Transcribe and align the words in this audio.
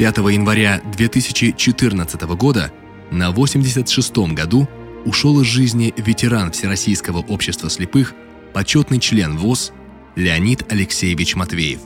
5 0.00 0.16
января 0.16 0.80
2014 0.96 2.22
года 2.22 2.72
на 3.10 3.32
86-м 3.32 4.34
году 4.34 4.66
ушел 5.04 5.38
из 5.42 5.46
жизни 5.46 5.92
ветеран 5.94 6.52
Всероссийского 6.52 7.18
общества 7.18 7.68
слепых, 7.68 8.14
почетный 8.54 8.98
член 8.98 9.36
ВОЗ 9.36 9.72
Леонид 10.16 10.72
Алексеевич 10.72 11.36
Матвеев. 11.36 11.80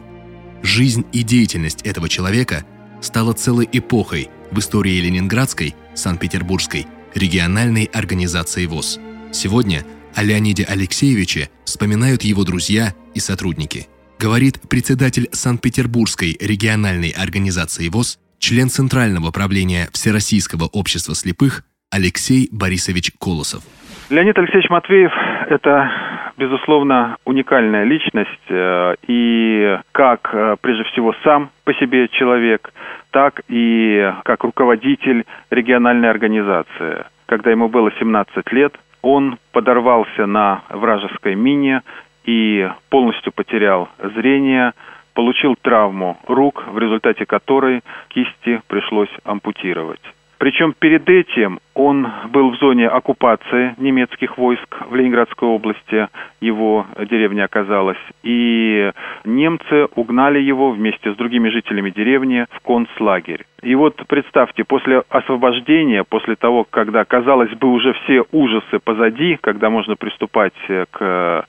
Жизнь 0.63 1.05
и 1.11 1.25
деятельность 1.25 1.83
этого 1.83 2.09
человека 2.09 2.65
стала 3.01 3.33
целой 3.33 3.69
эпохой 3.73 4.31
в 4.53 4.61
истории 4.61 5.01
Ленинградской, 5.01 5.75
Санкт-Петербургской, 5.97 6.87
региональной 7.17 7.91
организации 7.93 8.67
ВОЗ. 8.67 9.01
Сегодня 9.33 9.85
о 10.15 10.23
Леониде 10.23 10.63
Алексеевиче 10.63 11.51
вспоминают 11.65 12.23
его 12.23 12.45
друзья 12.45 12.95
и 13.13 13.19
сотрудники. 13.19 13.89
Говорит 14.19 14.61
председатель 14.71 15.29
Санкт-Петербургской 15.33 16.37
региональной 16.41 17.11
организации 17.11 17.89
ВОЗ, 17.89 18.19
член 18.39 18.69
Центрального 18.69 19.33
правления 19.33 19.89
Всероссийского 19.93 20.69
общества 20.73 21.15
слепых 21.15 21.63
Алексей 21.91 22.49
Борисович 22.53 23.13
Колосов. 23.21 23.63
Леонид 24.11 24.37
Алексеевич 24.39 24.71
Матвеев– 24.71 25.13
это, 25.49 25.91
безусловно, 26.37 27.17
уникальная 27.25 27.85
личность. 27.85 28.47
Э, 28.49 28.95
и 29.07 29.79
как, 29.93 30.31
э, 30.33 30.57
прежде 30.61 30.85
всего, 30.85 31.15
сам 31.25 31.51
по 31.65 31.73
себе 31.75 32.09
человек, 32.09 32.73
так 33.11 33.41
и 33.49 34.13
как 34.25 34.45
руководитель 34.45 35.25
региональной 35.51 36.11
организации. 36.11 37.07
Когда 37.27 37.51
ему 37.51 37.69
было 37.69 37.91
17 37.99 38.53
лет, 38.53 38.75
он 39.01 39.39
подорвался 39.53 40.27
на 40.27 40.63
вражеской 40.71 41.35
мине 41.35 41.83
и 42.25 42.69
полностью 42.91 43.33
потерял 43.33 43.89
зрение, 43.99 44.73
получил 45.15 45.57
травму 45.61 46.19
рук, 46.27 46.65
в 46.69 46.79
результате 46.79 47.27
которой 47.27 47.83
кисти 48.09 48.61
пришлось 48.69 49.11
ампутировать. 49.25 50.01
Причем 50.39 50.75
перед 50.79 51.09
этим 51.09 51.59
он 51.75 52.07
был 52.29 52.51
в 52.51 52.57
зоне 52.57 52.89
оккупации 52.89 53.75
немецких 53.79 54.37
войск 54.37 54.77
в 54.91 54.95
Ленинградской 54.95 55.49
области, 55.49 56.09
его 56.41 56.87
деревня 57.09 57.45
оказалась, 57.45 57.97
и 58.23 58.91
немцы 59.25 59.87
угнали 59.95 60.41
его 60.41 60.71
вместе 60.71 61.13
с 61.13 61.17
другими 61.17 61.49
жителями 61.49 61.91
деревни 61.91 62.47
в 62.51 62.61
концлагерь. 62.61 63.47
И 63.63 63.75
вот 63.75 64.03
представьте, 64.07 64.65
после 64.65 65.03
освобождения, 65.09 66.05
после 66.05 66.37
того, 66.37 66.67
когда, 66.69 67.05
казалось 67.05 67.53
бы, 67.53 67.73
уже 67.73 67.95
все 68.05 68.25
ужасы 68.33 68.81
позади, 68.81 69.39
когда 69.41 69.71
можно 69.71 69.97
приступать 69.97 70.53
к 70.91 71.47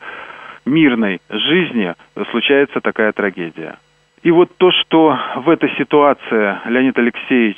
мирной 0.65 1.21
жизни, 1.29 1.93
случается 2.31 2.81
такая 2.81 3.11
трагедия. 3.11 3.77
И 4.23 4.31
вот 4.31 4.49
то, 4.57 4.71
что 4.71 5.17
в 5.35 5.49
этой 5.49 5.69
ситуации 5.77 6.69
Леонид 6.69 6.97
Алексеевич 6.97 7.57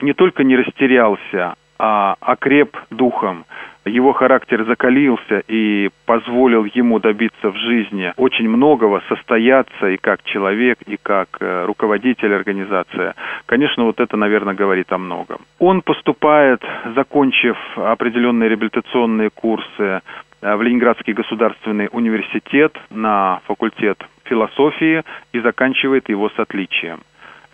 не 0.00 0.12
только 0.12 0.44
не 0.44 0.56
растерялся, 0.56 1.54
а 1.78 2.16
окреп 2.20 2.76
духом. 2.90 3.44
Его 3.84 4.12
характер 4.12 4.64
закалился 4.64 5.42
и 5.46 5.90
позволил 6.06 6.64
ему 6.64 6.98
добиться 6.98 7.50
в 7.50 7.56
жизни 7.56 8.12
очень 8.16 8.48
многого, 8.48 9.00
состояться 9.08 9.88
и 9.88 9.96
как 9.96 10.24
человек, 10.24 10.78
и 10.86 10.96
как 11.00 11.28
э, 11.38 11.64
руководитель 11.66 12.34
организации. 12.34 13.14
Конечно, 13.46 13.84
вот 13.84 14.00
это, 14.00 14.16
наверное, 14.16 14.54
говорит 14.54 14.92
о 14.92 14.98
многом. 14.98 15.38
Он 15.60 15.82
поступает, 15.82 16.62
закончив 16.96 17.56
определенные 17.76 18.48
реабилитационные 18.48 19.30
курсы 19.30 20.00
э, 20.42 20.56
в 20.56 20.62
Ленинградский 20.62 21.12
государственный 21.12 21.88
университет 21.92 22.76
на 22.90 23.40
факультет 23.46 24.04
философии 24.24 25.04
и 25.32 25.38
заканчивает 25.38 26.08
его 26.08 26.28
с 26.28 26.38
отличием. 26.40 27.02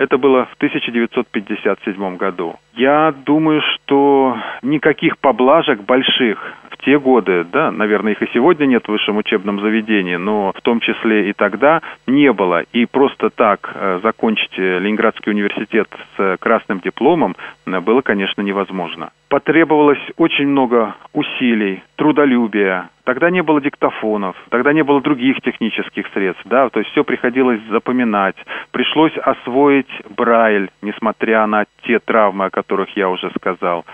Это 0.03 0.19
было 0.19 0.47
в 0.47 0.55
1957 0.55 2.17
году. 2.17 2.57
Я 2.75 3.15
думаю, 3.25 3.61
что 3.61 4.37
никаких 4.63 5.17
поблажек 5.19 5.83
больших 5.83 6.55
в 6.71 6.85
те 6.85 6.99
годы, 6.99 7.45
да, 7.45 7.71
наверное, 7.71 8.11
их 8.11 8.21
и 8.21 8.29
сегодня 8.35 8.67
нет 8.67 8.85
в 8.85 8.89
высшем 8.89 9.19
учебном 9.19 9.61
заведении, 9.61 10.17
но 10.17 10.53
в 10.57 10.61
том 10.63 10.81
числе 10.81 11.31
и 11.31 11.33
тогда 11.33 11.83
не 12.09 12.33
было. 12.33 12.65
И 12.73 12.85
просто 12.87 13.31
так 13.31 13.71
э, 13.73 14.01
закончить 14.03 14.59
Ленинградский 14.59 15.31
университет 15.31 15.87
с 16.17 16.37
красным 16.41 16.81
дипломом 16.81 17.37
э, 17.67 17.79
было, 17.79 18.01
конечно, 18.01 18.43
невозможно. 18.43 19.11
Потребовалось 19.29 20.03
очень 20.17 20.49
много 20.49 20.97
усилий, 21.13 21.81
трудолюбия, 21.95 22.91
Тогда 23.05 23.31
не 23.31 23.43
было 23.43 23.61
диктофонов, 23.61 24.37
тогда 24.51 24.73
не 24.73 24.85
было 24.85 25.01
других 25.01 25.41
технических 25.41 26.07
средств, 26.15 26.43
да, 26.45 26.69
то 26.69 26.79
есть 26.79 26.93
все 26.93 27.03
приходилось 27.03 27.61
запоминать. 27.69 28.37
Пришлось 28.73 29.17
освоить 29.19 29.91
Брайль, 30.17 30.71
несмотря 30.81 31.47
на 31.47 31.67
те 31.83 31.99
травмы, 31.99 32.47
о 32.47 32.51
которых 32.51 32.97
я 32.97 33.09
уже 33.09 33.31
сказал. 33.37 33.85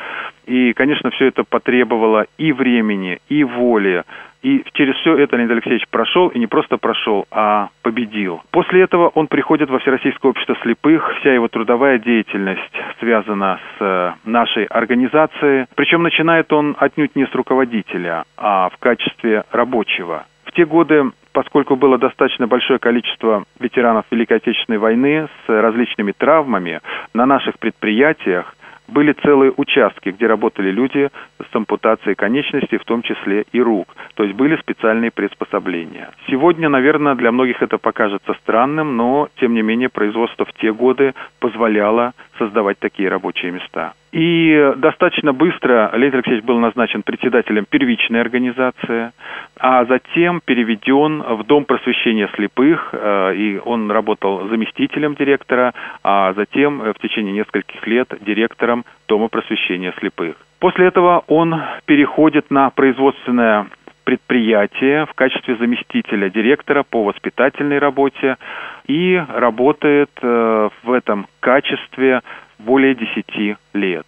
И, 0.46 0.72
конечно, 0.72 1.10
все 1.10 1.26
это 1.26 1.44
потребовало 1.44 2.26
и 2.38 2.52
времени, 2.52 3.18
и 3.28 3.44
воли, 3.44 4.04
и 4.42 4.64
через 4.74 4.94
все 4.96 5.16
это 5.16 5.36
Леонид 5.36 5.50
Алексеевич 5.52 5.88
прошел, 5.90 6.28
и 6.28 6.38
не 6.38 6.46
просто 6.46 6.76
прошел, 6.76 7.26
а 7.30 7.70
победил. 7.82 8.40
После 8.50 8.82
этого 8.82 9.08
он 9.08 9.26
приходит 9.26 9.68
во 9.68 9.80
Всероссийское 9.80 10.30
общество 10.30 10.56
слепых. 10.62 11.12
Вся 11.20 11.34
его 11.34 11.48
трудовая 11.48 11.98
деятельность 11.98 12.62
связана 13.00 13.58
с 13.78 13.82
э, 13.82 14.12
нашей 14.24 14.64
организацией. 14.66 15.66
Причем 15.74 16.02
начинает 16.02 16.52
он 16.52 16.76
отнюдь 16.78 17.16
не 17.16 17.26
с 17.26 17.34
руководителя, 17.34 18.24
а 18.36 18.68
в 18.68 18.78
качестве 18.78 19.42
рабочего. 19.50 20.24
В 20.44 20.52
те 20.52 20.64
годы 20.64 21.10
поскольку 21.38 21.76
было 21.76 21.98
достаточно 21.98 22.48
большое 22.48 22.80
количество 22.80 23.44
ветеранов 23.60 24.06
Великой 24.10 24.38
Отечественной 24.38 24.80
войны 24.80 25.28
с 25.46 25.48
различными 25.48 26.10
травмами, 26.10 26.80
на 27.14 27.26
наших 27.26 27.60
предприятиях 27.60 28.56
были 28.88 29.12
целые 29.12 29.52
участки, 29.56 30.08
где 30.08 30.26
работали 30.26 30.72
люди 30.72 31.10
с 31.38 31.54
ампутацией 31.54 32.16
конечностей, 32.16 32.78
в 32.78 32.84
том 32.84 33.02
числе 33.02 33.44
и 33.52 33.60
рук. 33.60 33.86
То 34.16 34.24
есть 34.24 34.34
были 34.34 34.56
специальные 34.56 35.12
приспособления. 35.12 36.10
Сегодня, 36.26 36.68
наверное, 36.68 37.14
для 37.14 37.30
многих 37.30 37.62
это 37.62 37.78
покажется 37.78 38.34
странным, 38.42 38.96
но, 38.96 39.28
тем 39.38 39.54
не 39.54 39.62
менее, 39.62 39.90
производство 39.90 40.44
в 40.44 40.52
те 40.54 40.72
годы 40.72 41.14
позволяло 41.38 42.14
создавать 42.38 42.80
такие 42.80 43.08
рабочие 43.08 43.52
места. 43.52 43.92
И 44.12 44.72
достаточно 44.76 45.32
быстро 45.32 45.90
Леонид 45.94 46.14
Алексеевич 46.14 46.44
был 46.44 46.58
назначен 46.58 47.02
председателем 47.02 47.66
первичной 47.66 48.20
организации, 48.20 49.12
а 49.58 49.84
затем 49.84 50.40
переведен 50.42 51.22
в 51.22 51.44
Дом 51.44 51.64
просвещения 51.64 52.28
слепых, 52.34 52.90
э, 52.92 53.34
и 53.34 53.60
он 53.62 53.90
работал 53.90 54.48
заместителем 54.48 55.14
директора, 55.14 55.74
а 56.02 56.32
затем 56.34 56.78
в 56.78 56.98
течение 57.00 57.32
нескольких 57.32 57.86
лет 57.86 58.08
директором 58.22 58.84
Дома 59.08 59.28
просвещения 59.28 59.92
слепых. 59.98 60.36
После 60.58 60.86
этого 60.86 61.22
он 61.26 61.54
переходит 61.86 62.50
на 62.50 62.70
производственное 62.70 63.66
предприятие 64.04 65.04
в 65.04 65.12
качестве 65.12 65.56
заместителя 65.56 66.30
директора 66.30 66.82
по 66.82 67.04
воспитательной 67.04 67.78
работе 67.78 68.38
и 68.86 69.22
работает 69.34 70.10
э, 70.22 70.70
в 70.82 70.92
этом 70.92 71.26
качестве 71.40 72.22
более 72.58 72.94
10 72.94 73.56
лет. 73.74 74.06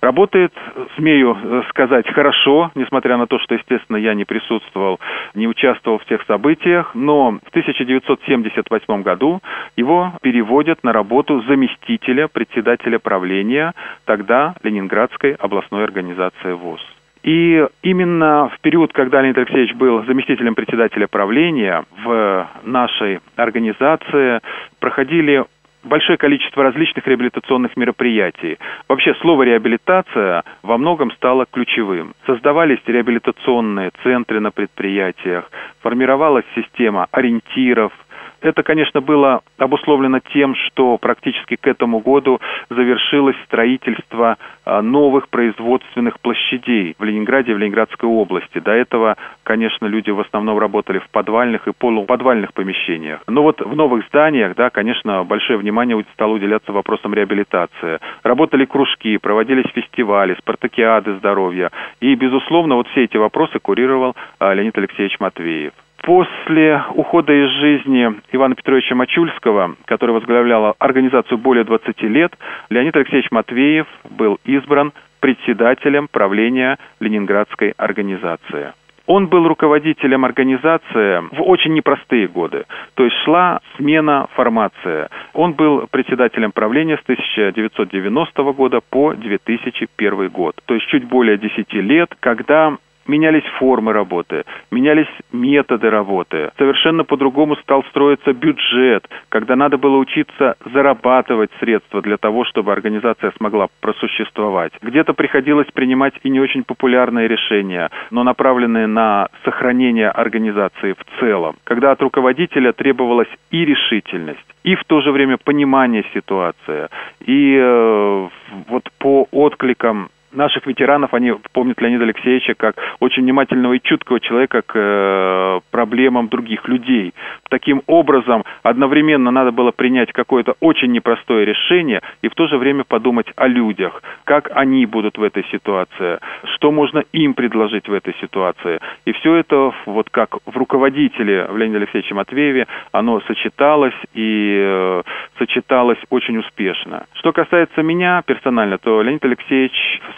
Работает, 0.00 0.52
смею 0.96 1.36
э, 1.42 1.62
сказать, 1.70 2.08
хорошо, 2.12 2.70
несмотря 2.76 3.16
на 3.16 3.26
то, 3.26 3.38
что, 3.40 3.54
естественно, 3.54 3.96
я 3.96 4.14
не 4.14 4.24
присутствовал, 4.24 5.00
не 5.34 5.48
участвовал 5.48 5.98
в 5.98 6.04
тех 6.04 6.22
событиях, 6.26 6.94
но 6.94 7.32
в 7.32 7.48
1978 7.48 9.02
году 9.02 9.40
его 9.76 10.12
переводят 10.22 10.84
на 10.84 10.92
работу 10.92 11.42
заместителя 11.48 12.28
председателя 12.28 13.00
правления 13.00 13.74
тогда 14.04 14.54
Ленинградской 14.62 15.32
областной 15.32 15.82
организации 15.82 16.52
ВОЗ. 16.52 16.80
И 17.24 17.66
именно 17.82 18.50
в 18.54 18.60
период, 18.60 18.92
когда 18.92 19.20
Леонид 19.20 19.38
Алексеевич 19.38 19.74
был 19.74 20.04
заместителем 20.04 20.54
председателя 20.54 21.08
правления 21.08 21.84
в 22.04 22.48
нашей 22.62 23.18
организации, 23.34 24.40
проходили 24.78 25.44
большое 25.84 26.18
количество 26.18 26.62
различных 26.62 27.06
реабилитационных 27.06 27.76
мероприятий. 27.76 28.58
Вообще 28.88 29.14
слово 29.20 29.44
реабилитация 29.44 30.42
во 30.62 30.78
многом 30.78 31.10
стало 31.12 31.46
ключевым. 31.50 32.14
Создавались 32.26 32.80
реабилитационные 32.86 33.90
центры 34.02 34.40
на 34.40 34.50
предприятиях, 34.50 35.50
формировалась 35.80 36.44
система 36.54 37.06
ориентиров– 37.10 37.92
это, 38.40 38.62
конечно, 38.62 39.00
было 39.00 39.40
обусловлено 39.58 40.20
тем, 40.32 40.54
что 40.54 40.96
практически 40.98 41.56
к 41.56 41.66
этому 41.66 42.00
году 42.00 42.40
завершилось 42.70 43.36
строительство 43.46 44.36
а, 44.64 44.82
новых 44.82 45.28
производственных 45.28 46.20
площадей 46.20 46.94
в 46.98 47.04
Ленинграде 47.04 47.52
и 47.52 47.54
в 47.54 47.58
Ленинградской 47.58 48.08
области. 48.08 48.58
До 48.58 48.72
этого, 48.72 49.16
конечно, 49.42 49.86
люди 49.86 50.10
в 50.10 50.20
основном 50.20 50.58
работали 50.58 50.98
в 50.98 51.08
подвальных 51.10 51.66
и 51.66 51.72
полуподвальных 51.72 52.52
помещениях. 52.52 53.20
Но 53.26 53.42
вот 53.42 53.60
в 53.60 53.74
новых 53.74 54.06
зданиях, 54.08 54.54
да, 54.54 54.70
конечно, 54.70 55.24
большое 55.24 55.58
внимание 55.58 56.04
стало 56.12 56.32
уделяться 56.34 56.72
вопросам 56.72 57.14
реабилитации. 57.14 57.98
Работали 58.22 58.64
кружки, 58.64 59.18
проводились 59.18 59.70
фестивали, 59.74 60.34
спартакиады 60.34 61.16
здоровья. 61.16 61.70
И, 62.00 62.14
безусловно, 62.14 62.76
вот 62.76 62.88
все 62.88 63.04
эти 63.04 63.16
вопросы 63.16 63.58
курировал 63.58 64.14
а, 64.38 64.54
Леонид 64.54 64.76
Алексеевич 64.78 65.18
Матвеев. 65.18 65.72
После 66.02 66.82
ухода 66.94 67.32
из 67.32 67.50
жизни 67.60 68.14
Ивана 68.32 68.54
Петровича 68.54 68.94
Мачульского, 68.94 69.76
который 69.84 70.12
возглавлял 70.12 70.74
организацию 70.78 71.38
более 71.38 71.64
20 71.64 72.02
лет, 72.02 72.32
Леонид 72.70 72.96
Алексеевич 72.96 73.30
Матвеев 73.30 73.86
был 74.10 74.38
избран 74.44 74.92
председателем 75.20 76.08
правления 76.08 76.78
Ленинградской 77.00 77.74
организации. 77.76 78.72
Он 79.08 79.26
был 79.26 79.48
руководителем 79.48 80.26
организации 80.26 81.34
в 81.34 81.40
очень 81.40 81.72
непростые 81.72 82.28
годы. 82.28 82.66
То 82.94 83.04
есть 83.04 83.16
шла 83.24 83.60
смена 83.76 84.28
формации. 84.34 85.08
Он 85.32 85.54
был 85.54 85.86
председателем 85.90 86.52
правления 86.52 86.98
с 86.98 87.02
1990 87.04 88.42
года 88.52 88.80
по 88.90 89.14
2001 89.14 90.28
год. 90.28 90.56
То 90.66 90.74
есть 90.74 90.86
чуть 90.88 91.04
более 91.04 91.38
10 91.38 91.72
лет, 91.72 92.14
когда 92.20 92.76
менялись 93.08 93.44
формы 93.58 93.92
работы, 93.92 94.44
менялись 94.70 95.08
методы 95.32 95.90
работы. 95.90 96.50
Совершенно 96.58 97.04
по-другому 97.04 97.56
стал 97.56 97.82
строиться 97.84 98.32
бюджет, 98.32 99.08
когда 99.28 99.56
надо 99.56 99.78
было 99.78 99.96
учиться 99.96 100.56
зарабатывать 100.72 101.50
средства 101.58 102.02
для 102.02 102.18
того, 102.18 102.44
чтобы 102.44 102.72
организация 102.72 103.32
смогла 103.36 103.68
просуществовать. 103.80 104.72
Где-то 104.82 105.14
приходилось 105.14 105.68
принимать 105.72 106.14
и 106.22 106.30
не 106.30 106.40
очень 106.40 106.64
популярные 106.64 107.26
решения, 107.26 107.90
но 108.10 108.22
направленные 108.22 108.86
на 108.86 109.28
сохранение 109.44 110.10
организации 110.10 110.92
в 110.92 111.20
целом. 111.20 111.56
Когда 111.64 111.92
от 111.92 112.02
руководителя 112.02 112.72
требовалась 112.72 113.28
и 113.50 113.64
решительность, 113.64 114.38
и 114.62 114.74
в 114.74 114.84
то 114.84 115.00
же 115.00 115.12
время 115.12 115.38
понимание 115.38 116.04
ситуации. 116.12 116.88
И 117.24 117.56
э, 117.56 118.28
вот 118.68 118.84
по 118.98 119.26
откликам 119.30 120.10
наших 120.32 120.66
ветеранов, 120.66 121.14
они 121.14 121.32
помнят 121.52 121.80
Леонида 121.80 122.04
Алексеевича 122.04 122.54
как 122.54 122.76
очень 123.00 123.22
внимательного 123.22 123.74
и 123.74 123.82
чуткого 123.82 124.20
человека 124.20 124.62
к 124.62 124.72
э, 124.74 125.60
проблемам 125.70 126.28
других 126.28 126.68
людей. 126.68 127.14
Таким 127.50 127.82
образом, 127.86 128.44
одновременно 128.62 129.30
надо 129.30 129.52
было 129.52 129.70
принять 129.70 130.12
какое-то 130.12 130.54
очень 130.60 130.92
непростое 130.92 131.44
решение 131.44 132.02
и 132.22 132.28
в 132.28 132.34
то 132.34 132.46
же 132.46 132.58
время 132.58 132.84
подумать 132.84 133.26
о 133.36 133.46
людях, 133.46 134.02
как 134.24 134.50
они 134.54 134.86
будут 134.86 135.18
в 135.18 135.22
этой 135.22 135.44
ситуации, 135.50 136.18
что 136.54 136.70
можно 136.70 137.02
им 137.12 137.34
предложить 137.34 137.88
в 137.88 137.92
этой 137.92 138.14
ситуации. 138.20 138.80
И 139.04 139.12
все 139.12 139.36
это, 139.36 139.72
вот 139.86 140.10
как 140.10 140.36
в 140.44 140.56
руководителе 140.56 141.46
в 141.46 141.56
Леониде 141.56 141.78
Алексеевиче 141.78 142.14
Матвееве, 142.14 142.66
оно 142.92 143.20
сочеталось 143.22 143.94
и 144.14 144.58
э, 144.60 145.02
сочеталось 145.38 145.98
очень 146.10 146.38
успешно. 146.38 147.06
Что 147.14 147.32
касается 147.32 147.82
меня 147.82 148.22
персонально, 148.26 148.78
то 148.78 149.02
Леонид 149.02 149.24
Алексеевич 149.24 149.72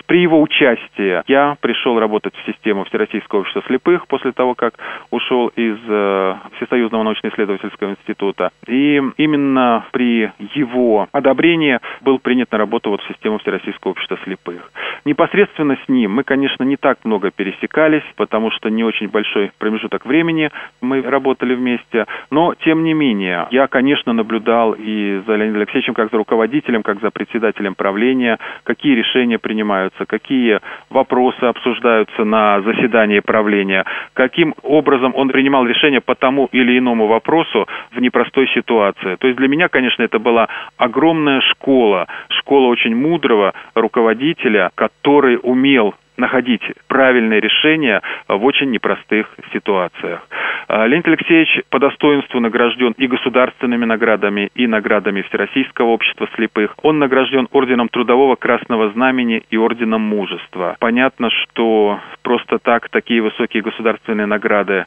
при 0.07 0.23
его 0.23 0.41
участии 0.41 1.23
я 1.27 1.57
пришел 1.61 1.99
работать 1.99 2.35
в 2.35 2.47
систему 2.51 2.85
Всероссийского 2.85 3.41
общества 3.41 3.63
слепых 3.67 4.07
после 4.07 4.33
того, 4.33 4.55
как 4.55 4.75
ушел 5.11 5.49
из 5.49 5.77
э, 5.89 6.35
Всесоюзного 6.57 7.03
научно-исследовательского 7.05 7.91
института. 7.91 8.51
И 8.67 9.01
именно 9.17 9.85
при 9.93 10.31
его 10.55 11.09
одобрении 11.13 11.79
был 12.01 12.19
принят 12.19 12.51
на 12.53 12.59
работу 12.59 12.91
вот 12.91 13.03
в 13.03 13.09
систему 13.09 13.39
Всероссийского 13.39 13.93
общества 13.93 14.19
слепых. 14.25 14.71
Непосредственно 15.05 15.79
с 15.85 15.89
ним 15.89 16.13
мы, 16.13 16.25
конечно, 16.25 16.65
не 16.65 16.77
так 16.77 17.05
много 17.05 17.31
пересекались, 17.31 18.03
потому 18.17 18.51
что 18.51 18.69
не 18.69 18.85
очень 18.85 19.09
большой 19.09 19.53
промежуток 19.59 20.05
времени 20.05 20.51
мы 20.81 21.03
работали 21.03 21.55
вместе, 21.55 22.07
но 22.31 22.55
тем 22.55 22.85
не 22.85 22.95
менее 22.95 23.47
я, 23.51 23.67
конечно, 23.67 24.13
наблюдал 24.13 24.75
и 24.79 25.10
за 25.19 25.37
Леонидом 25.37 25.61
Алексеевичем 25.61 25.95
как 25.95 26.11
за 26.11 26.17
руководителем, 26.17 26.83
как 26.83 27.01
за 27.01 27.11
председателем 27.11 27.75
правления, 27.75 28.39
какие 28.65 28.95
решения 28.95 29.39
принимаются, 29.39 30.07
какие 30.07 30.61
вопросы 30.89 31.45
обсуждаются 31.45 32.25
на 32.25 32.61
заседании 32.63 33.21
правления, 33.21 33.85
каким 34.15 34.55
образом 34.63 35.13
он 35.15 35.29
принимал 35.29 35.67
решения 35.67 36.01
по 36.01 36.15
тому 36.15 36.49
или 36.53 36.79
иному 36.79 37.07
вопросу 37.07 37.67
в 37.93 38.01
непростой 38.01 38.49
ситуации. 38.49 39.17
То 39.17 39.27
есть 39.27 39.39
для 39.39 39.49
меня, 39.49 39.69
конечно, 39.69 40.03
это 40.03 40.19
была 40.19 40.49
огромная 40.77 41.41
школа, 41.41 42.07
школа 42.29 42.69
очень 42.69 42.95
мудрого 42.95 43.55
руководителя, 43.75 44.71
который 44.75 45.39
умел 45.43 45.95
находить 46.21 46.63
правильные 46.87 47.41
решения 47.41 48.01
в 48.29 48.45
очень 48.45 48.71
непростых 48.71 49.27
ситуациях. 49.53 50.27
А, 50.69 50.87
Леонид 50.87 51.09
Алексеевич 51.09 51.63
по 51.71 51.81
достоинству 51.81 52.39
награжден 52.39 52.93
и 52.97 53.09
государственными 53.09 53.85
наградами, 53.85 54.51
и 54.55 54.69
наградами 54.69 55.23
Всероссийского 55.23 55.89
общества 55.89 56.29
слепых. 56.37 56.75
Он 56.83 56.99
награжден 56.99 57.49
орденом 57.51 57.89
Трудового 57.89 58.37
Красного 58.37 58.91
Знамени 58.93 59.43
и 59.51 59.57
орденом 59.57 60.03
Мужества. 60.03 60.77
Понятно, 60.79 61.31
что 61.31 61.99
просто 62.23 62.59
так 62.59 62.89
такие 62.91 63.21
высокие 63.21 63.63
государственные 63.63 64.27
награды 64.27 64.87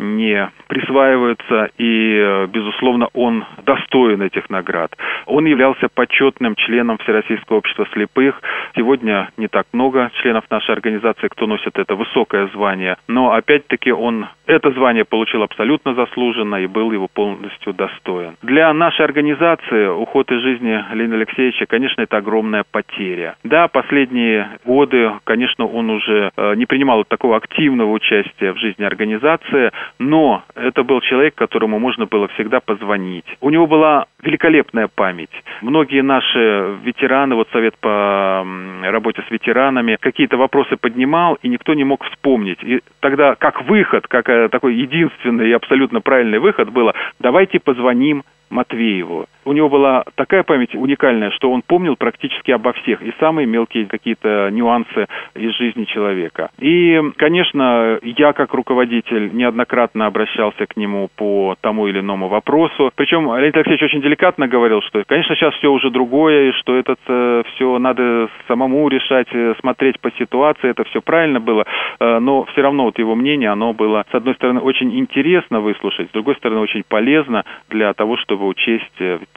не 0.00 0.50
присваиваются, 0.68 1.70
и, 1.78 2.46
безусловно, 2.48 3.08
он 3.12 3.44
достоин 3.64 4.22
этих 4.22 4.50
наград. 4.50 4.96
Он 5.26 5.44
являлся 5.44 5.88
почетным 5.88 6.54
членом 6.56 6.98
Всероссийского 6.98 7.58
общества 7.58 7.86
слепых. 7.92 8.40
Сегодня 8.76 9.30
не 9.36 9.48
так 9.48 9.66
много 9.72 10.10
членов 10.22 10.44
нашей 10.50 10.72
организации, 10.72 11.28
кто 11.28 11.46
носит 11.46 11.78
это 11.78 11.94
высокое 11.94 12.48
звание, 12.48 12.96
но, 13.08 13.32
опять-таки, 13.32 13.92
он 13.92 14.26
это 14.46 14.70
звание 14.72 15.04
получил 15.04 15.42
абсолютно 15.42 15.94
заслуженно 15.94 16.56
и 16.56 16.66
был 16.66 16.90
его 16.92 17.08
полностью 17.08 17.72
достоин. 17.72 18.36
Для 18.42 18.72
нашей 18.72 19.04
организации 19.04 19.86
уход 19.86 20.30
из 20.32 20.40
жизни 20.40 20.84
Леонида 20.92 21.16
Алексеевича, 21.16 21.66
конечно, 21.66 22.02
это 22.02 22.16
огромная 22.16 22.64
потеря. 22.70 23.36
Да, 23.44 23.68
последние 23.68 24.48
годы, 24.64 25.12
конечно, 25.24 25.66
он 25.66 25.90
уже 25.90 26.30
э, 26.36 26.54
не 26.56 26.66
принимал 26.66 27.04
такого 27.04 27.36
активного 27.36 27.92
участия 27.92 28.52
в 28.52 28.58
жизни 28.58 28.82
организации, 28.82 29.70
но 29.98 30.42
это 30.54 30.82
был 30.82 31.00
человек, 31.00 31.34
которому 31.34 31.78
можно 31.78 32.06
было 32.06 32.28
всегда 32.28 32.60
позвонить. 32.60 33.24
У 33.40 33.50
него 33.50 33.66
была 33.66 34.06
великолепная 34.22 34.88
память. 34.88 35.30
Многие 35.62 36.02
наши 36.02 36.76
ветераны, 36.82 37.34
вот 37.34 37.48
совет 37.52 37.76
по 37.78 38.46
работе 38.82 39.22
с 39.26 39.30
ветеранами, 39.30 39.96
какие-то 40.00 40.36
вопросы 40.36 40.76
поднимал, 40.76 41.38
и 41.42 41.48
никто 41.48 41.74
не 41.74 41.84
мог 41.84 42.04
вспомнить. 42.04 42.62
И 42.62 42.80
тогда 43.00 43.34
как 43.34 43.62
выход, 43.62 44.06
как 44.06 44.28
э, 44.28 44.48
такой 44.48 44.74
единственный 44.74 45.50
и 45.50 45.52
абсолютно 45.52 46.00
правильный 46.00 46.38
выход 46.38 46.70
было, 46.70 46.94
давайте 47.18 47.60
позвоним 47.60 48.24
Матвееву. 48.50 49.26
У 49.44 49.52
него 49.52 49.68
была 49.68 50.04
такая 50.16 50.42
память 50.42 50.74
уникальная, 50.74 51.30
что 51.30 51.50
он 51.50 51.62
помнил 51.62 51.96
практически 51.96 52.50
обо 52.50 52.72
всех 52.74 53.02
и 53.02 53.12
самые 53.18 53.46
мелкие 53.46 53.86
какие-то 53.86 54.50
нюансы 54.50 55.06
из 55.34 55.56
жизни 55.56 55.84
человека. 55.84 56.50
И, 56.58 57.00
конечно, 57.16 57.98
я 58.02 58.32
как 58.32 58.52
руководитель 58.52 59.30
неоднократно 59.32 60.06
обращался 60.06 60.66
к 60.66 60.76
нему 60.76 61.08
по 61.16 61.56
тому 61.60 61.86
или 61.86 62.00
иному 62.00 62.28
вопросу. 62.28 62.90
Причем 62.94 63.26
Леонид 63.26 63.56
Алексеевич 63.56 63.82
очень 63.82 64.02
деликатно 64.02 64.48
говорил, 64.48 64.82
что, 64.82 65.02
конечно, 65.06 65.34
сейчас 65.34 65.54
все 65.54 65.70
уже 65.70 65.90
другое, 65.90 66.50
и 66.50 66.52
что 66.52 66.76
это 66.76 66.96
э, 67.06 67.42
все 67.54 67.78
надо 67.78 68.28
самому 68.48 68.88
решать, 68.88 69.28
э, 69.32 69.54
смотреть 69.60 70.00
по 70.00 70.10
ситуации, 70.12 70.70
это 70.70 70.84
все 70.84 71.00
правильно 71.00 71.40
было, 71.40 71.64
э, 71.98 72.18
но 72.18 72.44
все 72.44 72.62
равно 72.62 72.84
вот 72.84 72.98
его 72.98 73.14
мнение, 73.14 73.50
оно 73.50 73.72
было, 73.72 74.04
с 74.10 74.14
одной 74.14 74.34
стороны, 74.34 74.60
очень 74.60 74.98
интересно 74.98 75.60
выслушать, 75.60 76.08
с 76.08 76.12
другой 76.12 76.36
стороны, 76.36 76.60
очень 76.60 76.82
полезно 76.86 77.44
для 77.68 77.92
того, 77.94 78.16
чтобы 78.16 78.46
учесть 78.46 78.84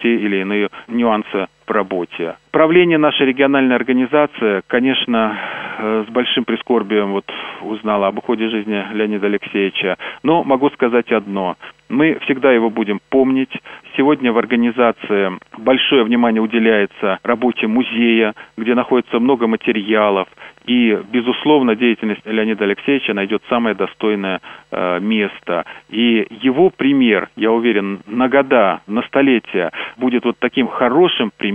те 0.04 0.16
или 0.16 0.42
иные 0.42 0.70
нюансы 0.88 1.48
в 1.66 1.72
работе. 1.72 2.36
Правление 2.52 2.98
нашей 2.98 3.26
региональной 3.26 3.76
организации, 3.76 4.62
конечно, 4.68 5.38
э, 5.80 6.06
с 6.08 6.12
большим 6.12 6.46
прискорбием 6.46 7.12
вот 7.12 7.26
узнала 7.62 8.08
об 8.08 8.20
уходе 8.20 8.50
жизни 8.50 8.84
Леонида 8.94 9.28
Алексеевича, 9.28 9.98
но 10.22 10.44
могу 10.44 10.70
сказать 10.70 11.12
одно. 11.12 11.58
Мы 11.90 12.18
всегда 12.24 12.52
его 12.52 12.70
будем 12.70 13.00
помнить. 13.10 13.52
Сегодня 13.96 14.32
в 14.32 14.38
организации 14.38 15.32
большое 15.58 16.04
внимание 16.04 16.42
уделяется 16.42 17.20
работе 17.24 17.68
музея, 17.68 18.34
где 18.58 18.74
находится 18.74 19.20
много 19.20 19.48
материалов. 19.48 20.28
И, 20.66 20.98
безусловно, 21.12 21.76
деятельность 21.76 22.26
Леонида 22.26 22.64
Алексеевича 22.64 23.14
найдет 23.14 23.44
самое 23.50 23.76
достойное 23.76 24.42
э, 24.72 25.00
место. 25.02 25.66
И 25.90 26.26
его 26.42 26.70
пример, 26.70 27.30
я 27.36 27.52
уверен, 27.52 28.00
на 28.08 28.30
года, 28.30 28.82
на 28.88 29.02
столетия 29.04 29.72
будет 29.98 30.24
вот 30.26 30.38
таким 30.40 30.68
хорошим 30.68 31.32
примером 31.36 31.53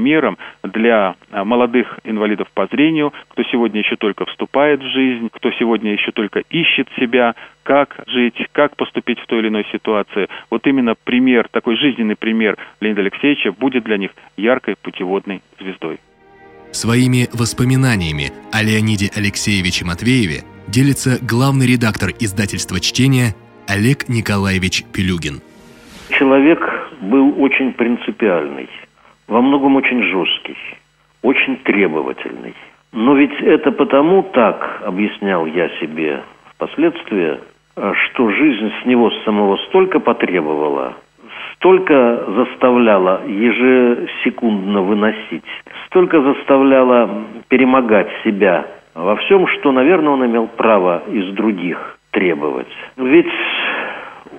для 0.63 1.17
э, 1.31 1.45
молодых 1.45 1.99
инвалидов 2.05 2.49
по 2.55 2.67
зрению, 2.67 3.13
кто 3.29 3.43
сегодня 3.45 3.81
еще 3.81 3.97
только 3.97 4.25
вступает 4.27 4.81
в 4.81 4.89
жизнь, 4.89 5.29
кто 5.33 5.51
сегодня 5.53 5.93
еще 5.93 6.13
только 6.13 6.41
ищет 6.51 6.89
себя, 6.99 7.35
как 7.63 7.97
жить, 8.07 8.37
как 8.53 8.77
поступить 8.77 9.19
в 9.21 9.27
той 9.27 9.41
или 9.41 9.49
иной 9.49 9.67
ситуации. 9.73 10.29
Вот 10.51 10.67
именно 10.67 10.95
пример, 11.05 11.49
такой 11.51 11.77
жизненный 11.77 12.17
пример 12.17 12.57
Леонида 12.81 13.03
Алексеевича 13.03 13.53
будет 13.53 13.85
для 13.85 13.99
них 13.99 14.11
яркой 14.37 14.77
путеводной 14.81 15.43
звездой. 15.61 15.99
Своими 16.73 17.27
воспоминаниями 17.33 18.31
о 18.53 18.63
Леониде 18.63 19.11
Алексеевиче 19.17 19.85
Матвееве 19.85 20.45
делится 20.67 21.19
главный 21.23 21.67
редактор 21.67 22.11
издательства 22.21 22.79
«Чтение» 22.79 23.35
Олег 23.67 24.09
Николаевич 24.09 24.85
Пелюгин. 24.93 25.41
Человек 26.11 26.61
был 27.01 27.35
очень 27.41 27.73
принципиальный, 27.73 28.69
во 29.29 29.43
многом 29.43 29.77
очень 29.77 30.03
жесткий, 30.03 30.57
очень 31.23 31.57
требовательный. 31.59 32.55
Но 32.93 33.15
ведь 33.15 33.39
это 33.41 33.71
потому 33.71 34.23
так, 34.23 34.83
объяснял 34.85 35.47
я 35.47 35.69
себе 35.81 36.23
впоследствии, 36.55 37.39
что 37.77 38.31
жизнь 38.31 38.73
с 38.83 38.87
него 38.87 39.11
самого 39.25 39.57
столько 39.69 40.01
потребовала, 40.01 40.95
столько 41.55 42.25
заставляла 42.35 43.23
ежесекундно 43.27 44.83
выносить, 44.83 45.45
столько 45.87 46.21
заставляла 46.21 47.25
перемогать 47.49 48.09
себя 48.25 48.67
во 48.95 49.17
всем, 49.17 49.47
что, 49.49 49.71
наверное, 49.71 50.15
он 50.15 50.27
имел 50.27 50.49
право 50.49 51.03
из 51.09 51.33
других 51.35 51.99
требовать. 52.11 52.67
Ведь 52.97 53.31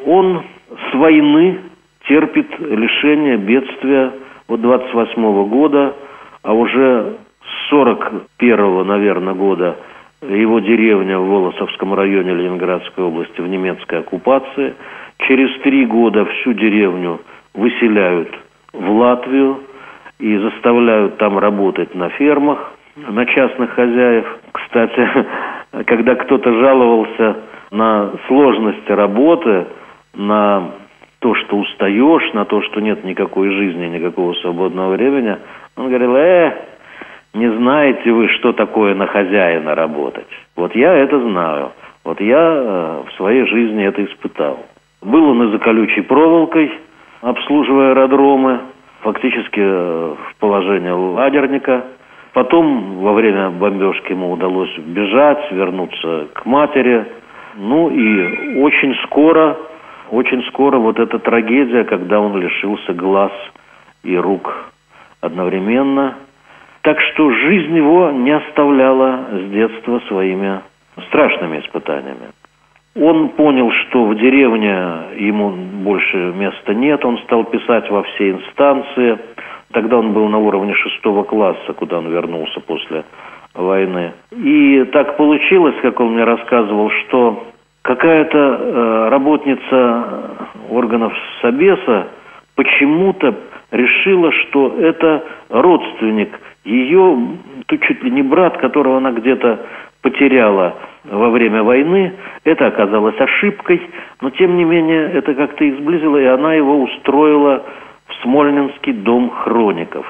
он 0.05 0.43
с 0.91 0.95
войны 0.95 1.59
терпит 2.07 2.47
лишение 2.59 3.37
бедствия 3.37 4.11
вот 4.49 4.61
28 4.61 5.23
-го 5.23 5.45
года, 5.45 5.93
а 6.43 6.53
уже 6.53 7.13
с 7.43 7.69
41 7.69 8.83
наверное, 8.83 9.33
года 9.33 9.77
его 10.21 10.59
деревня 10.59 11.17
в 11.19 11.27
Волосовском 11.27 11.93
районе 11.93 12.33
Ленинградской 12.33 13.03
области 13.03 13.39
в 13.39 13.47
немецкой 13.47 13.99
оккупации. 13.99 14.73
Через 15.19 15.61
три 15.61 15.85
года 15.85 16.25
всю 16.25 16.53
деревню 16.53 17.19
выселяют 17.53 18.29
в 18.73 18.91
Латвию 18.91 19.61
и 20.19 20.37
заставляют 20.37 21.17
там 21.17 21.37
работать 21.37 21.95
на 21.95 22.09
фермах, 22.09 22.73
на 22.95 23.25
частных 23.25 23.71
хозяев. 23.71 24.25
Кстати, 24.51 25.07
когда 25.85 26.15
кто-то 26.15 26.51
жаловался 26.53 27.37
на 27.71 28.11
сложности 28.27 28.91
работы, 28.91 29.67
на 30.15 30.71
то, 31.19 31.35
что 31.35 31.57
устаешь, 31.57 32.33
на 32.33 32.45
то, 32.45 32.61
что 32.61 32.79
нет 32.79 33.03
никакой 33.03 33.49
жизни, 33.51 33.87
никакого 33.87 34.33
свободного 34.35 34.93
времени, 34.93 35.37
он 35.75 35.87
говорил, 35.87 36.15
э, 36.15 36.53
не 37.33 37.51
знаете 37.51 38.11
вы, 38.11 38.29
что 38.29 38.53
такое 38.53 38.95
на 38.95 39.07
хозяина 39.07 39.75
работать. 39.75 40.27
Вот 40.55 40.75
я 40.75 40.93
это 40.93 41.19
знаю. 41.19 41.71
Вот 42.03 42.19
я 42.21 42.37
э, 42.39 43.03
в 43.07 43.13
своей 43.17 43.45
жизни 43.45 43.85
это 43.85 44.03
испытал. 44.03 44.59
Был 45.01 45.29
он 45.29 45.43
и 45.43 45.51
за 45.51 45.59
колючей 45.59 46.01
проволокой, 46.01 46.71
обслуживая 47.21 47.91
аэродромы, 47.91 48.59
фактически 49.01 49.59
э, 49.59 50.15
в 50.15 50.35
положении 50.39 50.89
лагерника. 50.89 51.83
Потом 52.33 52.99
во 52.99 53.13
время 53.13 53.49
бомбежки 53.49 54.11
ему 54.11 54.31
удалось 54.31 54.75
бежать, 54.77 55.51
вернуться 55.51 56.27
к 56.33 56.45
матери. 56.45 57.05
Ну 57.55 57.89
и 57.89 58.59
очень 58.61 58.95
скоро 59.05 59.57
очень 60.11 60.43
скоро 60.45 60.77
вот 60.77 60.99
эта 60.99 61.19
трагедия, 61.19 61.83
когда 61.83 62.19
он 62.19 62.39
лишился 62.39 62.93
глаз 62.93 63.31
и 64.03 64.15
рук 64.15 64.71
одновременно. 65.21 66.15
Так 66.81 66.99
что 67.01 67.31
жизнь 67.31 67.75
его 67.75 68.11
не 68.11 68.31
оставляла 68.31 69.25
с 69.31 69.51
детства 69.51 70.01
своими 70.07 70.61
страшными 71.07 71.59
испытаниями. 71.59 72.31
Он 72.95 73.29
понял, 73.29 73.71
что 73.71 74.05
в 74.05 74.15
деревне 74.15 74.71
ему 75.17 75.51
больше 75.51 76.17
места 76.17 76.73
нет, 76.73 77.05
он 77.05 77.19
стал 77.19 77.45
писать 77.45 77.89
во 77.89 78.03
все 78.03 78.31
инстанции. 78.31 79.17
Тогда 79.71 79.99
он 79.99 80.13
был 80.13 80.27
на 80.27 80.39
уровне 80.39 80.73
шестого 80.73 81.23
класса, 81.23 81.73
куда 81.73 81.99
он 81.99 82.09
вернулся 82.09 82.59
после 82.59 83.03
войны. 83.53 84.13
И 84.31 84.83
так 84.91 85.17
получилось, 85.17 85.75
как 85.81 85.99
он 85.99 86.13
мне 86.13 86.23
рассказывал, 86.23 86.89
что 86.89 87.43
какая-то 87.81 88.37
э, 88.37 89.09
работница 89.09 90.05
органов 90.69 91.13
Собеса 91.41 92.07
почему-то 92.55 93.35
решила, 93.71 94.31
что 94.31 94.75
это 94.79 95.23
родственник 95.49 96.39
ее, 96.65 97.17
тут 97.67 97.81
чуть 97.81 98.03
ли 98.03 98.11
не 98.11 98.21
брат, 98.21 98.57
которого 98.57 98.97
она 98.97 99.11
где-то 99.11 99.59
потеряла 100.01 100.75
во 101.05 101.29
время 101.29 101.63
войны. 101.63 102.13
Это 102.43 102.67
оказалось 102.67 103.19
ошибкой, 103.19 103.81
но 104.21 104.29
тем 104.31 104.57
не 104.57 104.63
менее 104.63 105.11
это 105.11 105.33
как-то 105.33 105.63
их 105.63 105.77
сблизило, 105.77 106.17
и 106.17 106.25
она 106.25 106.53
его 106.53 106.81
устроила 106.81 107.63
в 108.07 108.23
Смольнинский 108.23 108.93
дом 108.93 109.29
хроников. 109.29 110.05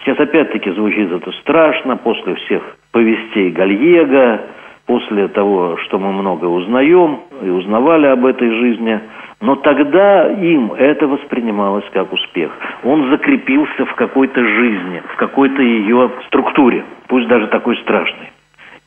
Сейчас 0.00 0.18
опять-таки 0.18 0.70
звучит 0.72 1.12
это 1.12 1.30
страшно, 1.42 1.96
после 1.96 2.34
всех 2.34 2.62
повестей 2.90 3.50
Гальего, 3.50 4.40
после 4.86 5.28
того, 5.28 5.76
что 5.84 5.98
мы 5.98 6.12
много 6.12 6.46
узнаем 6.46 7.20
и 7.42 7.48
узнавали 7.48 8.06
об 8.06 8.26
этой 8.26 8.50
жизни, 8.50 9.00
но 9.40 9.56
тогда 9.56 10.30
им 10.30 10.72
это 10.72 11.06
воспринималось 11.06 11.84
как 11.92 12.12
успех. 12.12 12.52
Он 12.84 13.10
закрепился 13.10 13.84
в 13.86 13.94
какой-то 13.94 14.42
жизни, 14.44 15.02
в 15.12 15.16
какой-то 15.16 15.62
ее 15.62 16.10
структуре, 16.26 16.84
пусть 17.08 17.28
даже 17.28 17.48
такой 17.48 17.76
страшной. 17.78 18.30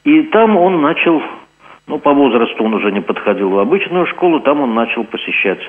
И 0.03 0.21
там 0.23 0.55
он 0.55 0.81
начал, 0.81 1.21
ну, 1.87 1.99
по 1.99 2.13
возрасту 2.13 2.63
он 2.63 2.73
уже 2.75 2.91
не 2.91 3.01
подходил 3.01 3.49
в 3.49 3.59
обычную 3.59 4.05
школу, 4.07 4.39
там 4.39 4.61
он 4.61 4.73
начал 4.73 5.03
посещать 5.03 5.59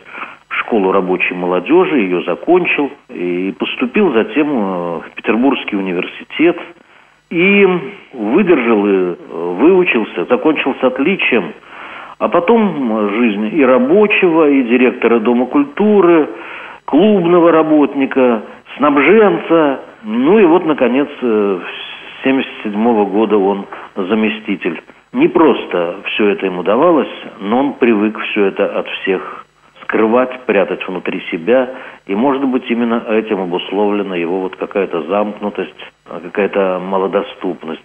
школу 0.48 0.92
рабочей 0.92 1.34
молодежи, 1.34 1.98
ее 1.98 2.22
закончил 2.22 2.90
и 3.08 3.54
поступил 3.58 4.12
затем 4.12 4.48
в 5.00 5.04
Петербургский 5.14 5.76
университет– 5.76 6.58
и 7.30 7.66
выдержал, 8.12 8.86
и 8.86 8.92
э, 8.92 9.14
выучился, 9.30 10.24
закончил 10.28 10.74
с 10.80 10.84
отличием. 10.84 11.52
А 12.18 12.28
потом 12.28 13.10
жизнь 13.10 13.50
и 13.54 13.64
рабочего, 13.64 14.48
и 14.48 14.62
директора 14.62 15.18
Дома 15.18 15.46
культуры, 15.46 16.28
клубного 16.86 17.52
работника, 17.52 18.42
снабженца. 18.76 19.80
Ну 20.02 20.38
и 20.38 20.44
вот, 20.44 20.64
наконец, 20.64 21.08
э, 21.20 21.60
с 22.22 22.26
1977 22.26 23.04
года 23.10 23.36
он 23.36 23.66
заместитель. 23.96 24.82
Не 25.12 25.28
просто 25.28 25.96
все 26.06 26.28
это 26.28 26.46
ему 26.46 26.62
давалось, 26.62 27.08
но 27.40 27.60
он 27.60 27.72
привык 27.74 28.18
все 28.30 28.46
это 28.46 28.78
от 28.78 28.88
всех 28.88 29.46
скрывать, 29.82 30.40
прятать 30.46 30.86
внутри 30.86 31.22
себя. 31.30 31.70
И, 32.06 32.14
может 32.14 32.44
быть, 32.44 32.64
именно 32.70 33.04
этим 33.08 33.40
обусловлена 33.40 34.16
его 34.16 34.40
вот 34.40 34.56
какая-то 34.56 35.02
замкнутость, 35.02 35.92
какая-то 36.08 36.80
малодоступность. 36.82 37.82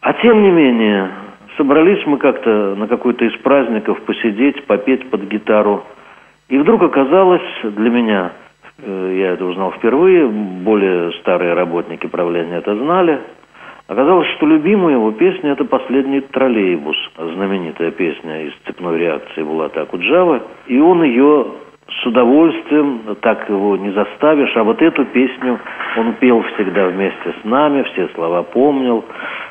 А 0.00 0.12
тем 0.14 0.42
не 0.42 0.50
менее, 0.50 1.10
собрались 1.56 2.04
мы 2.06 2.18
как-то 2.18 2.74
на 2.76 2.86
какой-то 2.86 3.24
из 3.24 3.36
праздников 3.38 4.00
посидеть, 4.02 4.64
попеть 4.66 5.10
под 5.10 5.22
гитару. 5.24 5.84
И 6.48 6.56
вдруг 6.56 6.82
оказалось 6.82 7.42
для 7.62 7.90
меня, 7.90 8.32
э, 8.78 9.16
я 9.18 9.32
это 9.32 9.44
узнал 9.44 9.72
впервые, 9.72 10.26
более 10.28 11.12
старые 11.20 11.52
работники 11.52 12.06
правления 12.06 12.58
это 12.58 12.74
знали, 12.74 13.20
оказалось, 13.86 14.28
что 14.36 14.46
любимая 14.46 14.94
его 14.94 15.10
песня– 15.12 15.50
это 15.52 15.64
«Последний 15.64 16.20
троллейбус», 16.20 16.96
знаменитая 17.16 17.90
песня 17.90 18.46
из 18.46 18.52
цепной 18.66 18.98
реакции 18.98 19.42
Булата 19.42 19.82
Акуджава. 19.82 20.42
И 20.68 20.78
он 20.78 21.02
ее 21.02 21.46
с 21.90 22.06
удовольствием, 22.06 23.16
так 23.20 23.48
его 23.48 23.76
не 23.76 23.90
заставишь. 23.90 24.54
А 24.56 24.62
вот 24.62 24.82
эту 24.82 25.04
песню 25.06 25.58
он 25.96 26.14
пел 26.14 26.42
всегда 26.54 26.86
вместе 26.86 27.34
с 27.40 27.44
нами, 27.44 27.82
все 27.92 28.08
слова 28.14 28.42
помнил, 28.42 29.04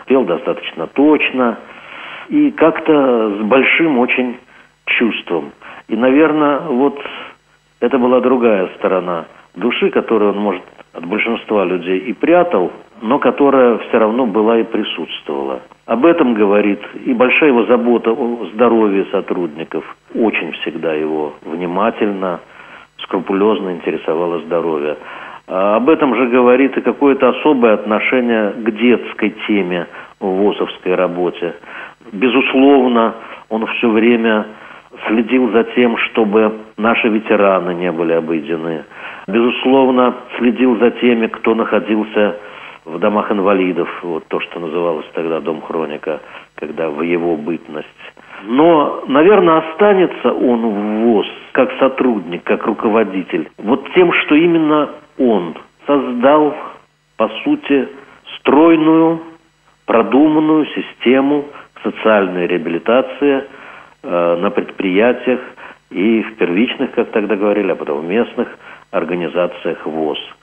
пел 0.05 0.23
достаточно 0.23 0.87
точно 0.87 1.57
и 2.29 2.51
как-то 2.51 3.37
с 3.37 3.41
большим 3.43 3.97
очень 3.99 4.37
чувством. 4.85 5.51
И, 5.87 5.95
наверное, 5.95 6.59
вот 6.59 6.99
это 7.79 7.97
была 7.97 8.19
другая 8.19 8.67
сторона 8.77 9.25
души, 9.55 9.89
которую 9.89 10.33
он, 10.33 10.39
может, 10.39 10.63
от 10.93 11.05
большинства 11.05 11.65
людей 11.65 11.99
и 11.99 12.13
прятал, 12.13 12.71
но 13.01 13.19
которая 13.19 13.77
все 13.77 13.97
равно 13.99 14.25
была 14.25 14.59
и 14.59 14.63
присутствовала. 14.63 15.61
Об 15.85 16.05
этом 16.05 16.33
говорит 16.33 16.81
и 17.05 17.13
большая 17.13 17.49
его 17.49 17.65
забота 17.65 18.11
о 18.11 18.47
здоровье 18.53 19.05
сотрудников. 19.11 19.83
Очень 20.13 20.51
всегда 20.53 20.93
его 20.93 21.33
внимательно, 21.45 22.39
скрупулезно 23.03 23.71
интересовало 23.71 24.39
здоровье. 24.39 24.97
А 25.47 25.77
об 25.77 25.89
этом 25.89 26.13
же 26.15 26.27
говорит 26.27 26.77
и 26.77 26.81
какое-то 26.81 27.29
особое 27.29 27.75
отношение 27.75 28.51
к 28.51 28.71
детской 28.71 29.33
теме 29.47 29.87
в 30.19 30.25
ВОЗовской 30.25 30.95
работе. 30.95 31.55
Безусловно, 32.11 33.13
он 33.49 33.65
все 33.67 33.89
время 33.89 34.45
следил 35.07 35.49
за 35.51 35.63
тем, 35.75 35.97
чтобы 35.97 36.53
наши 36.75 37.07
ветераны 37.07 37.73
не 37.75 37.91
были 37.91 38.13
обойдены. 38.13 38.83
Безусловно, 39.27 40.15
следил 40.37 40.77
за 40.79 40.91
теми, 40.91 41.27
кто 41.27 41.55
находился 41.55 42.35
в 42.87 42.99
домах 42.99 43.31
инвалидов, 43.31 43.89
вот 44.01 44.25
то, 44.27 44.39
что 44.39 44.59
называлось 44.59 45.05
тогда 45.13 45.41
Дом 45.41 45.61
Хроника, 45.61 46.21
когда 46.55 46.89
в 46.89 47.01
его 47.01 47.35
бытность. 47.35 47.87
Но, 48.43 49.03
наверное, 49.07 49.57
останется 49.57 50.31
он 50.31 50.61
в 50.61 51.03
ВОЗ 51.03 51.27
как 51.51 51.69
сотрудник, 51.79 52.43
как 52.43 52.65
руководитель, 52.65 53.49
вот 53.57 53.91
тем, 53.93 54.13
что 54.13 54.35
именно 54.35 54.89
он 55.17 55.55
создал, 55.85 56.55
по 57.17 57.29
сути, 57.43 57.89
стройную, 58.39 59.21
продуманную 59.85 60.65
систему 60.67 61.45
социальной 61.83 62.47
реабилитации 62.47 63.43
э, 64.03 64.35
на 64.37 64.49
предприятиях 64.49 65.41
и 65.89 66.21
в 66.21 66.35
первичных, 66.35 66.91
как 66.91 67.11
тогда 67.11 67.35
говорили, 67.35 67.71
а 67.71 67.75
потом 67.75 68.01
в 68.01 68.05
местных 68.05 68.47
организациях 68.91 69.85
ВОЗ– 69.85 70.19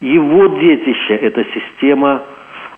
его 0.00 0.46
детище– 0.46 1.16
это 1.22 1.44
система 1.54 2.22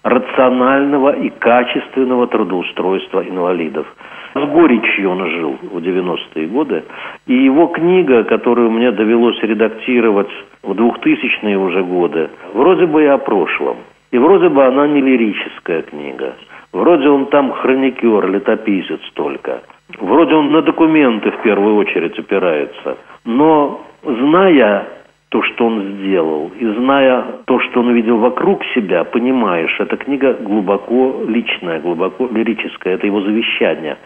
рационального 0.02 1.10
и 1.10 1.30
качественного 1.30 2.26
трудоустройства 2.28 3.28
инвалидов. 3.28 3.86
С 4.34 4.40
горечью 4.40 5.10
он 5.10 5.28
жил 5.30 5.58
в 5.62 5.78
90-е 5.78 6.46
годы. 6.46 6.84
И 7.26 7.34
его 7.34 7.66
книга, 7.68 8.24
которую 8.24 8.70
мне 8.70 8.92
довелось 8.92 9.42
редактировать 9.42 10.30
в 10.62 10.72
2000-е 10.72 11.58
уже 11.58 11.82
годы, 11.82 12.30
вроде 12.54 12.86
бы 12.86 13.02
и 13.02 13.06
о 13.06 13.18
прошлом. 13.18 13.78
И 14.10 14.18
вроде 14.18 14.48
бы 14.48 14.64
она 14.64 14.86
не 14.86 15.00
лирическая 15.00 15.82
книга. 15.82 16.34
Вроде 16.72 17.08
он 17.08 17.26
там 17.26 17.52
хроникер, 17.52 18.30
летописец 18.30 19.00
только. 19.14 19.62
Вроде 19.98 20.34
он 20.34 20.52
на 20.52 20.62
документы 20.62 21.30
в 21.30 21.42
первую 21.42 21.76
очередь 21.76 22.18
опирается. 22.18 22.98
Но 23.24 23.80
зная 24.04 24.86
то, 25.28 25.42
что 25.42 25.66
он 25.66 25.82
сделал, 25.98 26.50
и 26.58 26.64
зная 26.64 27.24
то, 27.44 27.60
что 27.60 27.80
он 27.80 27.92
видел 27.92 28.16
вокруг 28.16 28.64
себя, 28.74 29.04
понимаешь, 29.04 29.74
эта 29.78 29.96
книга 29.96 30.34
глубоко 30.34 31.22
личная, 31.26 31.80
глубоко 31.80 32.28
лирическая, 32.32 32.94
это 32.94 33.06
его 33.06 33.20
завещание. 33.20 33.98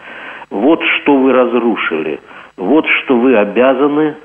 Вот 0.49 0.81
что 0.83 1.15
вы 1.15 1.31
разрушили, 1.31 2.19
вот 2.57 2.85
что 2.87 3.17
вы 3.17 3.37
обязаны 3.37 4.15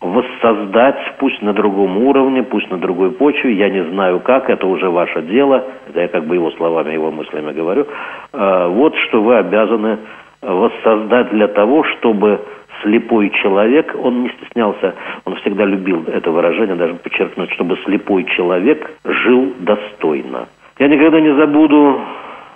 воссоздать, 0.00 0.98
пусть 1.18 1.40
на 1.42 1.52
другом 1.52 1.98
уровне, 1.98 2.42
пусть 2.42 2.70
на 2.70 2.78
другой 2.78 3.12
почве, 3.12 3.52
я 3.52 3.68
не 3.68 3.84
знаю 3.84 4.20
как, 4.20 4.50
это 4.50 4.66
уже 4.66 4.88
ваше 4.90 5.22
дело, 5.22 5.64
это 5.88 6.00
я 6.00 6.08
как 6.08 6.24
бы 6.24 6.34
его 6.34 6.50
словами, 6.52 6.94
его 6.94 7.10
мыслями 7.10 7.52
говорю, 7.52 7.86
а, 8.32 8.68
вот 8.68 8.96
что 8.96 9.22
вы 9.22 9.36
обязаны 9.36 9.98
воссоздать 10.42 11.30
для 11.30 11.48
того, 11.48 11.84
чтобы 11.84 12.40
слепой 12.82 13.30
человек, 13.42 13.94
он 13.98 14.22
не 14.22 14.28
стеснялся, 14.30 14.94
он 15.24 15.36
всегда 15.36 15.64
любил 15.64 16.04
это 16.06 16.30
выражение, 16.30 16.76
даже 16.76 16.94
подчеркнуть, 16.94 17.52
чтобы 17.52 17.78
слепой 17.84 18.24
человек 18.24 18.90
жил 19.04 19.54
достойно. 19.58 20.48
Я 20.78 20.88
никогда 20.88 21.20
не 21.20 21.34
забуду 21.34 22.00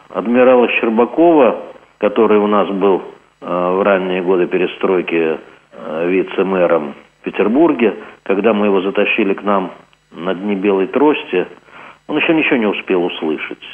адмирала 0.09 0.69
Щербакова, 0.69 1.57
который 1.99 2.39
у 2.39 2.47
нас 2.47 2.69
был 2.69 3.03
э, 3.41 3.47
в 3.47 3.83
ранние 3.83 4.23
годы 4.23 4.47
перестройки 4.47 5.39
э, 5.73 6.09
вице-мэром 6.09 6.95
Петербурге, 7.23 7.95
когда 8.23 8.53
мы 8.53 8.67
его 8.67 8.81
затащили 8.83 9.35
к 9.35 9.43
нам 9.43 9.73
на 10.13 10.35
дни 10.35 10.55
белой 10.55 10.87
трости, 10.87 11.47
он 12.07 12.19
еще 12.19 12.35
ничего 12.35 12.57
не 12.57 12.67
успел 12.67 13.05
услышать. 13.05 13.65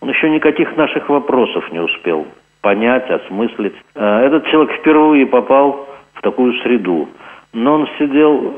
Он 0.00 0.08
еще 0.08 0.30
никаких 0.30 0.76
наших 0.76 1.08
вопросов 1.08 1.70
не 1.70 1.80
успел 1.80 2.26
понять, 2.60 3.08
осмыслить. 3.10 3.74
Э, 3.94 4.26
этот 4.26 4.46
человек 4.46 4.78
впервые 4.78 5.26
попал 5.26 5.88
в 6.14 6.22
такую 6.22 6.52
среду. 6.62 7.08
Но 7.52 7.74
он 7.74 7.88
сидел 7.98 8.54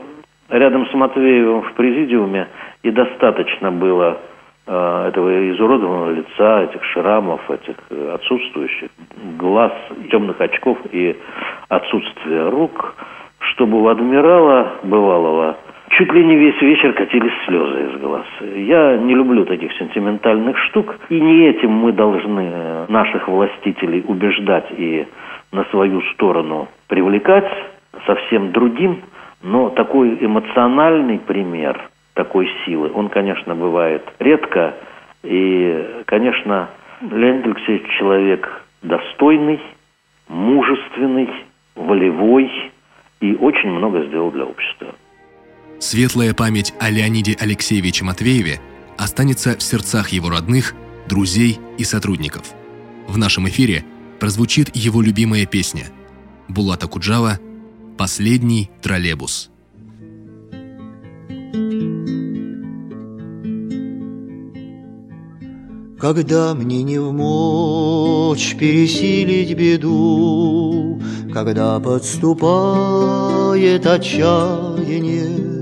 рядом 0.49 0.87
с 0.88 0.95
Матвеевым 0.95 1.62
в 1.62 1.73
президиуме, 1.75 2.49
и 2.83 2.90
достаточно 2.90 3.71
было 3.71 4.19
э, 4.66 5.09
этого 5.09 5.50
изуродованного 5.52 6.11
лица, 6.11 6.62
этих 6.62 6.85
шрамов, 6.87 7.49
этих 7.50 7.76
отсутствующих 8.14 8.90
глаз, 9.38 9.73
темных 10.11 10.40
очков 10.40 10.78
и 10.92 11.16
отсутствия 11.69 12.49
рук– 12.49 12.95
чтобы 13.40 13.83
у 13.83 13.88
адмирала 13.88 14.75
бывалого 14.83 15.57
чуть 15.90 16.12
ли 16.12 16.25
не 16.25 16.37
весь 16.37 16.61
вечер 16.61 16.92
катились 16.92 17.32
слезы 17.47 17.90
из 17.90 18.00
глаз. 18.00 18.26
Я 18.40 18.97
не 18.97 19.14
люблю 19.14 19.44
таких 19.44 19.73
сентиментальных 19.75 20.56
штук, 20.59 20.97
и 21.09 21.20
не 21.20 21.49
этим 21.49 21.70
мы 21.70 21.92
должны 21.92 22.87
наших 22.88 23.28
властителей 23.28 24.04
убеждать 24.06 24.66
и 24.76 25.06
на 25.52 25.64
свою 25.64 26.00
сторону 26.12 26.68
привлекать, 26.88 27.50
совсем 28.06 28.52
другим, 28.52 29.02
но 29.42 29.70
такой 29.70 30.16
эмоциональный 30.20 31.18
пример 31.18 31.80
такой 32.14 32.50
силы, 32.64 32.90
он, 32.94 33.09
конечно, 33.09 33.54
бывает 33.54 34.02
редко, 34.18 34.75
и, 35.23 36.02
конечно, 36.06 36.68
Леонид 37.00 37.47
Алексеевич 37.47 37.88
человек 37.99 38.62
достойный, 38.82 39.61
мужественный, 40.28 41.30
волевой, 41.75 42.50
и 43.20 43.35
очень 43.37 43.70
много 43.70 44.02
сделал 44.04 44.30
для 44.30 44.44
общества. 44.44 44.88
Светлая 45.80 46.32
память 46.34 46.75
о 46.78 46.90
Леониде 46.90 47.34
Алексеевиче 47.40 48.04
Матвееве 48.04 48.60
останется 48.99 49.56
в 49.56 49.62
сердцах 49.62 50.10
его 50.10 50.28
родных, 50.28 50.75
друзей 51.08 51.58
и 51.78 51.84
сотрудников. 51.84 52.52
В 53.08 53.16
нашем 53.16 53.49
эфире 53.49 53.86
прозвучит 54.21 54.76
его 54.76 55.00
любимая 55.00 55.47
песня 55.47 55.86
Булата 56.49 56.86
Куджава 56.86 57.38
«Последний 57.97 58.71
троллейбус». 58.82 59.49
Когда 65.99 66.54
мне 66.54 66.82
не 66.82 66.99
в 66.99 67.10
мочь 67.12 68.54
пересилить 68.58 69.56
беду, 69.56 71.00
Когда 71.32 71.80
подступает 71.80 73.86
отчаяние, 73.86 75.59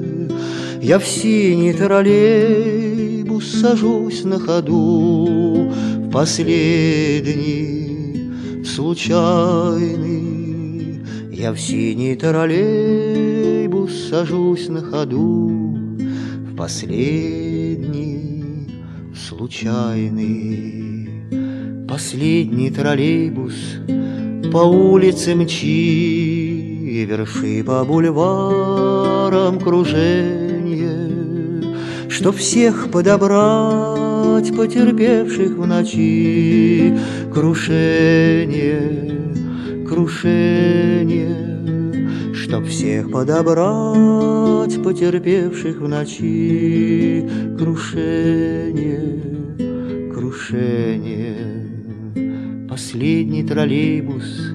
Я 0.81 0.99
в 0.99 1.05
синий 1.05 1.73
троллейбус 1.73 3.61
сажусь 3.61 4.25
на 4.25 4.38
ходу 4.38 5.73
В 5.99 6.11
последний 6.11 8.64
случайный. 8.64 10.25
Я 11.33 11.53
в 11.53 11.61
синий 11.61 12.17
троллейбус 12.17 14.09
сажусь 14.09 14.69
на 14.69 14.81
ходу 14.81 15.77
В 16.51 16.57
последний 16.57 18.69
случайный. 19.14 21.09
Последний 21.88 22.71
троллейбус 22.71 23.55
по 24.53 24.59
улице 24.59 25.35
мчи, 25.35 27.07
Верши 27.09 27.64
по 27.64 27.85
бульварам 27.85 29.59
кружение, 29.59 30.47
Чтоб 32.09 32.35
всех 32.37 32.90
подобрать, 32.90 34.57
потерпевших 34.57 35.51
в 35.53 35.66
ночи, 35.66 36.97
Крушение, 37.33 38.87
крушение, 39.87 41.37
Чтоб 42.35 42.64
всех 42.64 43.11
подобрать, 43.11 44.83
потерпевших 44.83 45.77
в 45.81 45.88
ночи, 45.88 47.29
Крушение, 47.59 49.23
крушение. 50.14 51.59
Последний 52.68 53.44
троллейбус 53.44 54.53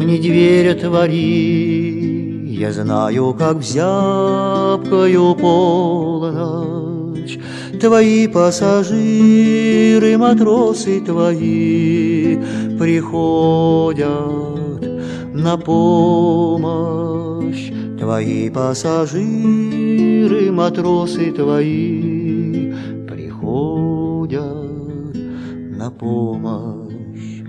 мне 0.00 0.18
дверь 0.18 0.70
отвори, 0.70 1.89
Я 2.60 2.72
знаю, 2.72 3.34
как 3.38 3.56
в 3.56 3.62
полночь 5.34 7.38
Твои 7.80 8.28
пассажиры, 8.28 10.18
матросы 10.18 11.00
твои 11.00 12.36
Приходят 12.78 14.10
на 15.32 15.56
помощь. 15.56 17.72
Твои 17.98 18.50
пассажиры, 18.50 20.52
матросы 20.52 21.32
твои 21.32 22.74
Приходят 23.08 24.44
на 25.78 25.90
помощь. 25.90 27.40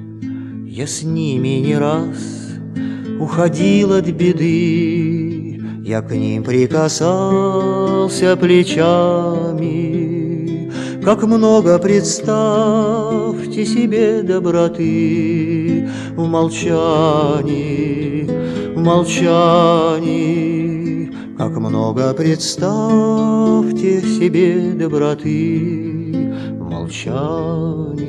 Я 0.69 0.88
с 0.88 1.04
ними 1.04 1.60
не 1.60 1.78
раз 1.78 2.40
уходил 3.21 3.93
от 3.93 4.07
беды. 4.07 5.62
Я 5.84 6.01
к 6.01 6.12
ним 6.12 6.43
прикасался 6.43 8.36
плечами. 8.36 9.91
Как 11.03 11.23
много 11.23 11.79
представьте 11.79 13.65
себе 13.65 14.21
доброты. 14.23 15.88
В 16.15 16.27
молчании, 16.27 18.27
в 18.75 18.79
молчании. 18.79 21.12
Как 21.38 21.57
много 21.57 22.13
представьте 22.13 24.01
себе 24.01 24.73
доброты. 24.73 26.34
В 26.60 26.69
молчании, 26.69 28.05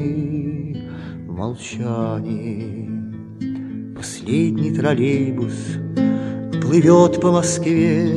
в 1.27 1.33
молчании 1.33 2.92
Последний 4.23 4.71
троллейбус 4.71 5.53
плывет 6.63 7.21
по 7.21 7.33
Москве, 7.33 8.09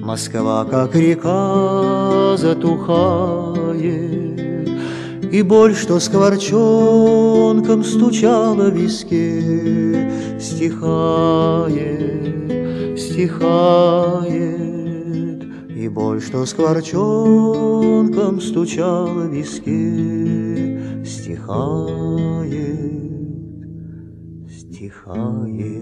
Москва, 0.00 0.64
как 0.64 0.96
река, 0.96 2.34
затухает, 2.38 3.90
И 5.30 5.42
боль, 5.42 5.74
что 5.74 6.00
скворчонком 6.00 7.84
стучала 7.84 8.70
в 8.70 8.74
виске, 8.74 10.10
Стихает, 10.40 11.78
стихает, 12.98 14.32
И 15.68 15.88
боль, 15.88 16.22
что 16.22 16.46
скворчонком 16.46 18.40
стучало 18.40 19.26
в 19.26 19.30
виске, 19.30 20.80
стихает, 21.04 22.71
стихает. 25.12 25.81